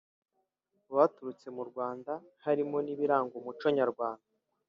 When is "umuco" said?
3.39-3.65